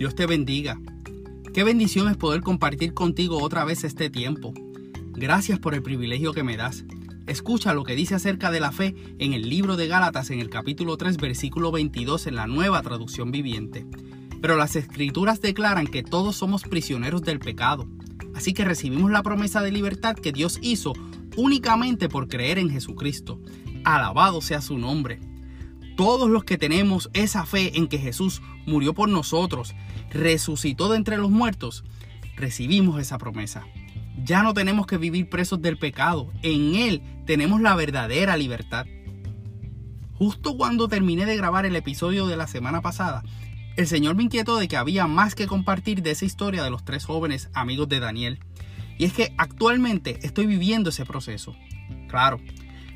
[0.00, 0.80] Dios te bendiga.
[1.52, 4.54] Qué bendición es poder compartir contigo otra vez este tiempo.
[5.12, 6.86] Gracias por el privilegio que me das.
[7.26, 10.48] Escucha lo que dice acerca de la fe en el libro de Gálatas en el
[10.48, 13.84] capítulo 3 versículo 22 en la nueva traducción viviente.
[14.40, 17.86] Pero las escrituras declaran que todos somos prisioneros del pecado.
[18.34, 20.94] Así que recibimos la promesa de libertad que Dios hizo
[21.36, 23.38] únicamente por creer en Jesucristo.
[23.84, 25.20] Alabado sea su nombre.
[26.00, 29.74] Todos los que tenemos esa fe en que Jesús murió por nosotros,
[30.08, 31.84] resucitó de entre los muertos,
[32.36, 33.66] recibimos esa promesa.
[34.24, 36.32] Ya no tenemos que vivir presos del pecado.
[36.40, 38.86] En Él tenemos la verdadera libertad.
[40.14, 43.22] Justo cuando terminé de grabar el episodio de la semana pasada,
[43.76, 46.82] el Señor me inquietó de que había más que compartir de esa historia de los
[46.82, 48.40] tres jóvenes amigos de Daniel.
[48.96, 51.54] Y es que actualmente estoy viviendo ese proceso.
[52.08, 52.40] Claro,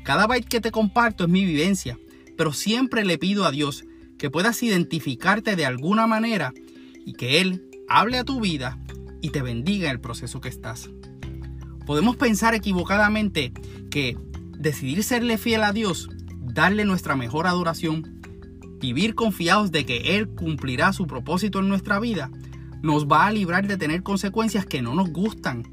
[0.01, 1.99] cada byte que te comparto es mi vivencia,
[2.37, 3.85] pero siempre le pido a Dios
[4.17, 6.53] que puedas identificarte de alguna manera
[7.05, 8.79] y que Él hable a tu vida
[9.21, 10.89] y te bendiga en el proceso que estás.
[11.85, 13.53] Podemos pensar equivocadamente
[13.91, 14.17] que
[14.57, 16.09] decidir serle fiel a Dios,
[16.41, 18.21] darle nuestra mejor adoración,
[18.79, 22.31] vivir confiados de que Él cumplirá su propósito en nuestra vida,
[22.81, 25.63] nos va a librar de tener consecuencias que no nos gustan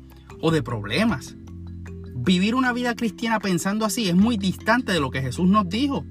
[0.40, 1.36] o de problemas.
[2.14, 6.04] Vivir una vida cristiana pensando así es muy distante de lo que Jesús nos dijo.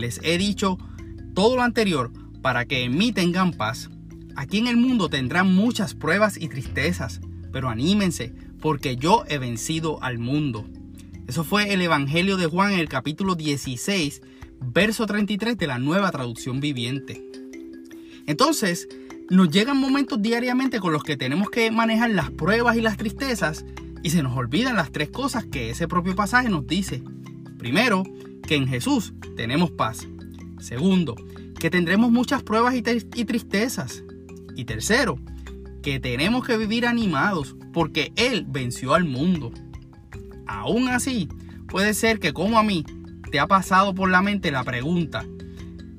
[0.00, 0.78] Les he dicho
[1.34, 2.10] todo lo anterior
[2.42, 3.14] para que en mí
[3.56, 3.90] paz.
[4.34, 7.20] Aquí en el mundo tendrán muchas pruebas y tristezas,
[7.52, 10.66] pero anímense, porque yo he vencido al mundo.
[11.26, 14.22] Eso fue el Evangelio de Juan en el capítulo 16,
[14.60, 17.22] verso 33 de la nueva traducción viviente.
[18.26, 18.88] Entonces,
[19.28, 23.64] nos llegan momentos diariamente con los que tenemos que manejar las pruebas y las tristezas
[24.02, 27.02] y se nos olvidan las tres cosas que ese propio pasaje nos dice.
[27.58, 28.02] Primero,
[28.46, 30.06] que en Jesús tenemos paz.
[30.58, 31.16] Segundo,
[31.58, 34.02] que tendremos muchas pruebas y, tristezas.
[34.56, 35.18] Y tercero,
[35.82, 39.52] que tenemos que vivir animados porque Él venció al mundo.
[40.46, 41.28] Aún así,
[41.68, 42.84] puede ser que como a mí
[43.30, 45.24] te ha pasado por la mente la pregunta,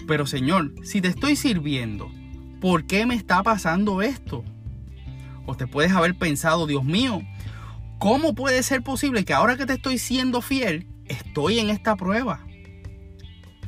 [0.07, 2.11] pero Señor, si te estoy sirviendo,
[2.59, 4.43] ¿por qué me está pasando esto?
[5.45, 7.21] O te puedes haber pensado, Dios mío,
[7.99, 12.45] ¿cómo puede ser posible que ahora que te estoy siendo fiel, estoy en esta prueba.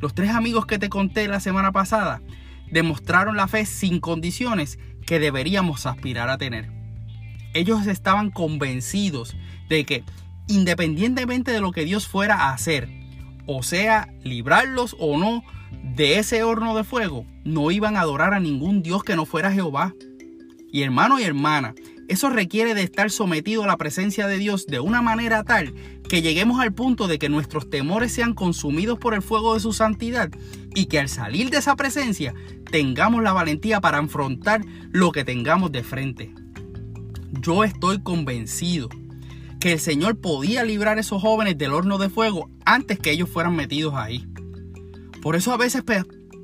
[0.02, 2.22] Los tres amigos que te conté la semana pasada
[2.72, 6.72] demostraron la fe sin condiciones que deberíamos aspirar a tener.
[7.54, 9.36] Ellos estaban convencidos
[9.70, 10.04] de que
[10.48, 12.90] independientemente de lo que Dios fuera a hacer,
[13.46, 15.44] o sea, librarlos o no
[15.96, 19.52] de ese horno de fuego, no iban a adorar a ningún Dios que no fuera
[19.52, 19.94] Jehová.
[20.72, 21.76] Y hermano y hermana,
[22.08, 25.74] eso requiere de estar sometido a la presencia de Dios de una manera tal
[26.10, 29.74] que lleguemos al punto de que nuestros temores sean consumidos por el fuego de su
[29.74, 30.30] santidad
[30.76, 32.34] y que al salir de esa presencia
[32.70, 36.34] tengamos la valentía para afrontar lo que tengamos de frente.
[37.32, 38.90] Yo estoy convencido
[39.60, 43.30] que el Señor podía librar a esos jóvenes del horno de fuego antes que ellos
[43.30, 44.28] fueran metidos ahí.
[45.22, 45.84] Por eso a veces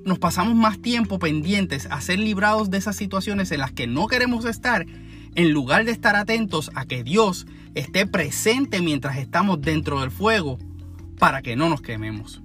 [0.05, 4.07] nos pasamos más tiempo pendientes a ser librados de esas situaciones en las que no
[4.07, 4.85] queremos estar
[5.35, 7.45] en lugar de estar atentos a que Dios
[7.75, 10.57] esté presente mientras estamos dentro del fuego
[11.17, 12.41] para que no nos quememos.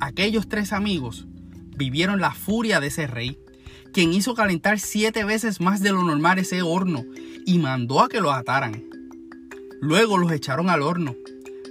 [0.00, 1.26] Aquellos tres amigos
[1.76, 3.38] vivieron la furia de ese rey,
[3.92, 7.04] quien hizo calentar siete veces más de lo normal ese horno
[7.46, 8.84] y mandó a que lo ataran.
[9.80, 11.14] Luego los echaron al horno,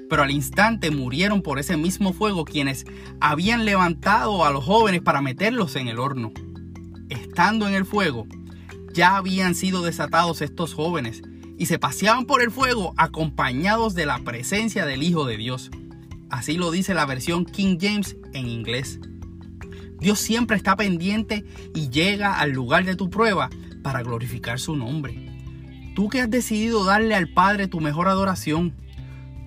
[0.09, 2.85] pero al instante murieron por ese mismo fuego quienes
[3.19, 6.31] habían levantado a los jóvenes para meterlos en el horno.
[7.09, 8.27] Estando en el fuego,
[8.93, 11.21] ya habían sido desatados estos jóvenes
[11.57, 15.71] y se paseaban por el fuego acompañados de la presencia del Hijo de Dios.
[16.29, 18.99] Así lo dice la versión King James en inglés.
[19.99, 23.49] Dios siempre está pendiente y llega al lugar de tu prueba
[23.83, 25.29] para glorificar su nombre.
[25.95, 28.75] Tú que has decidido darle al Padre tu mejor adoración.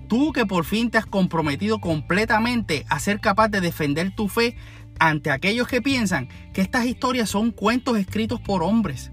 [0.07, 4.55] Tú que por fin te has comprometido completamente a ser capaz de defender tu fe
[4.99, 9.11] ante aquellos que piensan que estas historias son cuentos escritos por hombres.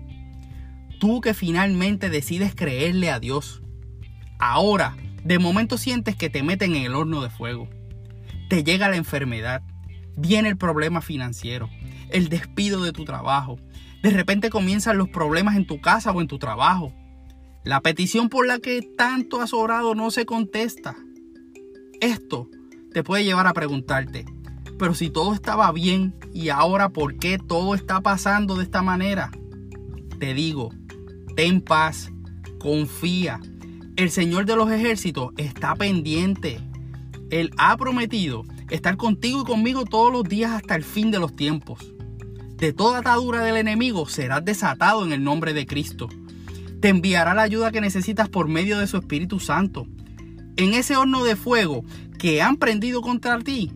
[0.99, 3.63] Tú que finalmente decides creerle a Dios.
[4.39, 7.69] Ahora, de momento sientes que te meten en el horno de fuego.
[8.49, 9.63] Te llega la enfermedad,
[10.17, 11.71] viene el problema financiero,
[12.11, 13.59] el despido de tu trabajo.
[14.03, 16.93] De repente comienzan los problemas en tu casa o en tu trabajo.
[17.65, 20.95] La petición por la que tanto has orado no se contesta.
[22.01, 22.51] Esto
[22.93, 24.27] te puede llevar a preguntarte,
[24.79, 29.31] pero si todo estaba bien y ahora por qué todo está pasando de esta manera?
[30.19, 30.71] Te digo,
[31.35, 32.11] ten paz,
[32.59, 33.41] confía.
[33.97, 36.61] El Señor de los ejércitos está pendiente.
[37.31, 41.35] Él ha prometido estar contigo y conmigo todos los días hasta el fin de los
[41.37, 41.93] tiempos.
[42.57, 46.09] De toda atadura del enemigo serás desatado en el nombre de Cristo.
[46.81, 49.87] Te enviará la ayuda que necesitas por medio de su Espíritu Santo.
[50.57, 51.85] En ese horno de fuego
[52.19, 53.73] que han prendido contra ti,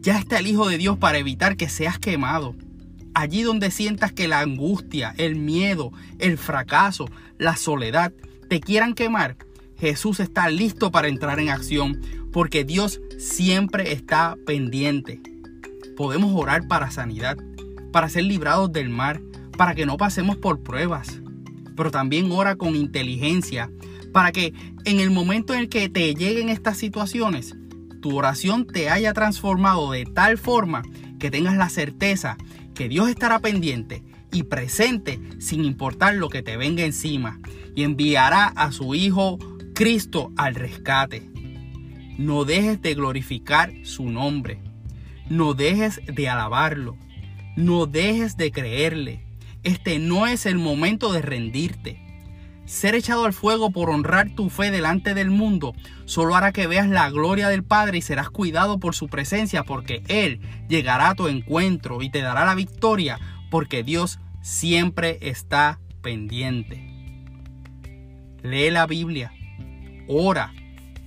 [0.00, 2.54] ya está el Hijo de Dios para evitar que seas quemado.
[3.14, 8.12] Allí donde sientas que la angustia, el miedo, el fracaso, la soledad
[8.48, 9.36] te quieran quemar,
[9.78, 12.00] Jesús está listo para entrar en acción
[12.32, 15.20] porque Dios siempre está pendiente.
[15.96, 17.36] Podemos orar para sanidad,
[17.92, 19.20] para ser librados del mar,
[19.58, 21.20] para que no pasemos por pruebas.
[21.76, 23.70] Pero también ora con inteligencia
[24.12, 24.54] para que
[24.84, 27.56] en el momento en el que te lleguen estas situaciones,
[28.00, 30.82] tu oración te haya transformado de tal forma
[31.18, 32.36] que tengas la certeza
[32.74, 34.02] que Dios estará pendiente
[34.32, 37.40] y presente sin importar lo que te venga encima
[37.74, 39.38] y enviará a su Hijo
[39.74, 41.28] Cristo al rescate.
[42.18, 44.60] No dejes de glorificar su nombre.
[45.28, 46.96] No dejes de alabarlo.
[47.56, 49.24] No dejes de creerle.
[49.62, 52.01] Este no es el momento de rendirte.
[52.72, 55.74] Ser echado al fuego por honrar tu fe delante del mundo
[56.06, 60.02] solo hará que veas la gloria del Padre y serás cuidado por su presencia porque
[60.08, 60.40] Él
[60.70, 63.20] llegará a tu encuentro y te dará la victoria
[63.50, 66.82] porque Dios siempre está pendiente.
[68.42, 69.34] Lee la Biblia,
[70.08, 70.54] ora,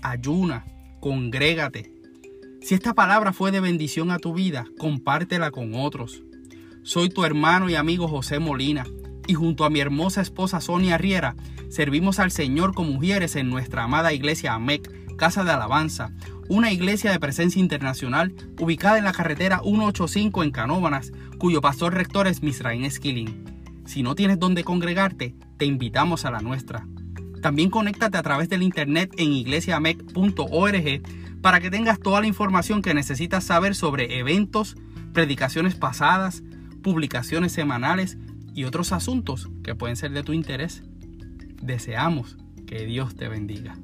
[0.04, 0.68] ayuna,
[1.00, 1.92] congrégate.
[2.62, 6.22] Si esta palabra fue de bendición a tu vida, compártela con otros.
[6.84, 8.86] Soy tu hermano y amigo José Molina
[9.28, 11.36] y junto a mi hermosa esposa Sonia Riera
[11.70, 16.12] servimos al Señor con mujeres en nuestra amada iglesia AMEC, Casa de Alabanza,
[16.48, 22.28] una iglesia de presencia internacional ubicada en la carretera 185 en Canóbanas, cuyo pastor rector
[22.28, 23.46] es Misraín Esquilín.
[23.86, 26.88] Si no tienes dónde congregarte, te invitamos a la nuestra.
[27.42, 31.02] También conéctate a través del internet en iglesiamec.org
[31.42, 34.76] para que tengas toda la información que necesitas saber sobre eventos,
[35.14, 36.44] predicaciones pasadas,
[36.82, 38.18] publicaciones semanales
[38.56, 40.82] y otros asuntos que pueden ser de tu interés.
[41.62, 43.78] Deseamos que Dios te bendiga.